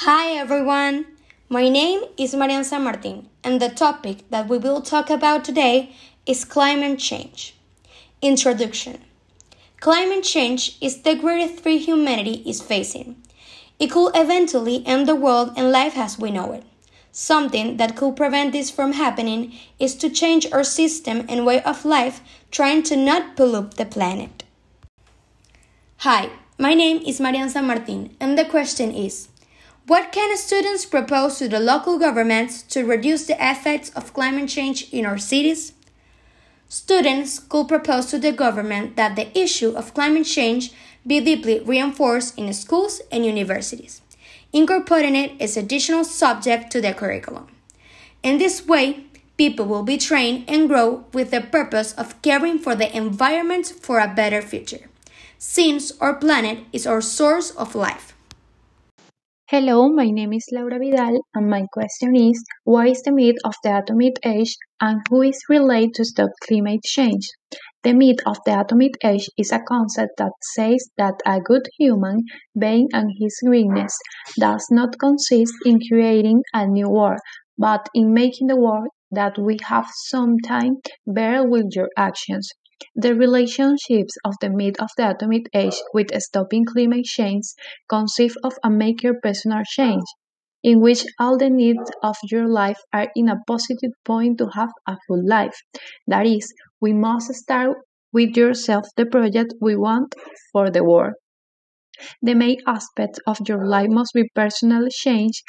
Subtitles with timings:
[0.00, 1.06] Hi everyone,
[1.48, 5.96] my name is Marian San Martin, and the topic that we will talk about today
[6.26, 7.56] is climate change.
[8.20, 8.98] Introduction
[9.80, 13.16] Climate change is the greatest threat humanity is facing.
[13.78, 16.64] It could eventually end the world and life as we know it.
[17.10, 21.86] Something that could prevent this from happening is to change our system and way of
[21.86, 22.20] life,
[22.50, 24.44] trying to not pollute the planet.
[26.00, 26.28] Hi,
[26.58, 29.28] my name is Marian San Martin, and the question is
[29.86, 34.92] what can students propose to the local governments to reduce the effects of climate change
[34.92, 35.74] in our cities?
[36.68, 40.72] Students could propose to the government that the issue of climate change
[41.06, 44.02] be deeply reinforced in schools and universities,
[44.52, 47.46] incorporating it as additional subject to the curriculum.
[48.24, 49.04] In this way,
[49.36, 54.00] people will be trained and grow with the purpose of caring for the environment for
[54.00, 54.88] a better future,
[55.38, 58.15] since our planet is our source of life.
[59.48, 63.54] Hello, my name is Laura Vidal, and my question is What is the myth of
[63.62, 67.30] the atomic age and who is related to stop climate change?
[67.84, 72.24] The myth of the atomic age is a concept that says that a good human
[72.58, 73.96] being and his greatness
[74.36, 77.20] does not consist in creating a new world,
[77.56, 82.50] but in making the world that we have some time better with your actions.
[82.94, 87.44] The relationships of the myth of the atomic age with stopping climate change
[87.88, 90.04] consist of a make your personal change,
[90.62, 94.72] in which all the needs of your life are in a positive point to have
[94.86, 95.56] a full life.
[96.06, 97.78] That is, we must start
[98.12, 100.14] with yourself the project we want
[100.52, 101.14] for the world.
[102.20, 105.42] The main aspect of your life must be personal change,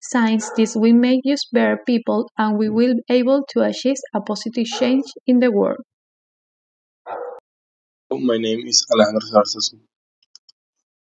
[0.00, 4.20] since this will make you better people and we will be able to achieve a
[4.20, 5.78] positive change in the world.
[8.18, 9.80] My name is Alejandro Sarsasu.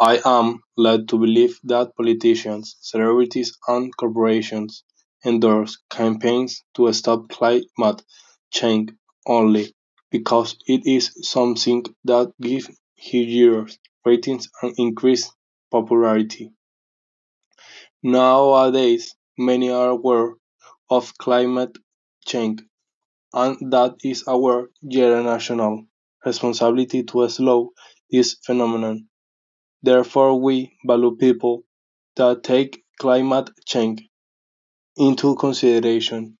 [0.00, 4.82] I am led to believe that politicians, celebrities and corporations
[5.24, 8.02] endorse campaigns to stop climate
[8.50, 8.90] change
[9.26, 9.76] only
[10.10, 12.68] because it is something that gives
[12.98, 13.68] higher
[14.04, 15.32] ratings and increased
[15.70, 16.52] popularity.
[18.02, 20.34] Nowadays, many are aware
[20.90, 21.78] of climate
[22.26, 22.62] change
[23.34, 25.86] and that is our generational
[26.24, 27.70] responsibility to slow
[28.10, 29.08] this phenomenon.
[29.82, 31.64] Therefore, we value people
[32.16, 34.02] that take climate change
[34.96, 36.38] into consideration.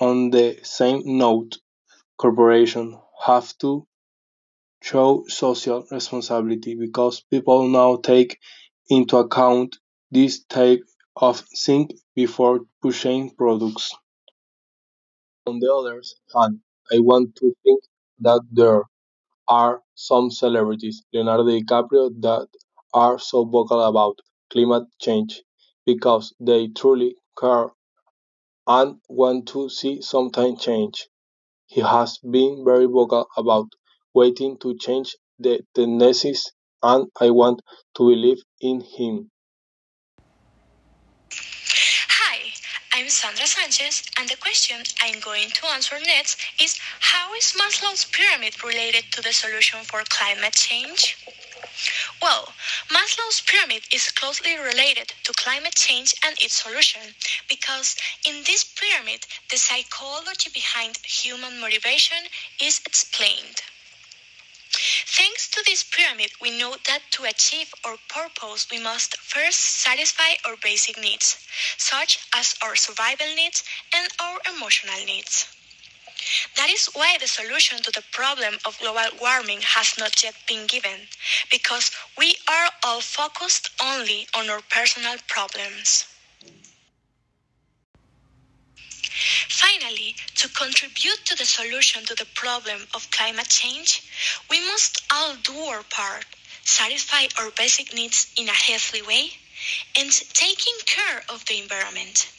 [0.00, 1.58] On the same note,
[2.18, 2.96] corporations
[3.26, 3.86] have to
[4.82, 8.38] show social responsibility because people now take
[8.88, 9.76] into account
[10.10, 10.82] this type
[11.16, 13.92] of thing before pushing products.
[15.46, 16.00] On the other
[16.32, 16.60] hand,
[16.92, 17.82] I want to think
[18.20, 18.84] that there
[19.48, 22.48] are some celebrities, Leonardo DiCaprio, that
[22.94, 24.18] are so vocal about
[24.50, 25.42] climate change
[25.86, 27.70] because they truly care
[28.68, 31.08] and want to see something change.
[31.66, 33.68] He has been very vocal about
[34.14, 37.60] waiting to change the tendencies and I want
[37.96, 39.30] to believe in him.
[41.32, 42.52] Hi,
[43.08, 48.04] I'm Sandra Sanchez, and the question I'm going to answer next is How is Maslow's
[48.04, 51.16] pyramid related to the solution for climate change?
[52.20, 52.52] Well,
[52.90, 57.00] Maslow's pyramid is closely related to climate change and its solution
[57.48, 57.96] because
[58.28, 62.28] in this pyramid, the psychology behind human motivation
[62.60, 63.62] is explained.
[65.52, 70.56] To this pyramid, we know that to achieve our purpose, we must first satisfy our
[70.56, 71.38] basic needs,
[71.76, 73.64] such as our survival needs
[73.94, 75.46] and our emotional needs.
[76.56, 80.66] That is why the solution to the problem of global warming has not yet been
[80.66, 81.08] given,
[81.50, 86.04] because we are all focused only on our personal problems.
[90.38, 94.02] To contribute to the solution to the problem of climate change,
[94.48, 96.24] we must all do our part,
[96.62, 99.30] satisfy our basic needs in a healthy way,
[99.98, 102.30] and taking care of the environment.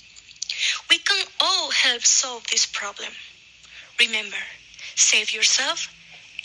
[0.90, 3.12] We can all help solve this problem.
[4.00, 4.44] Remember,
[4.96, 5.94] save yourself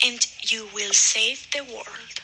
[0.05, 2.19] and you will save the world.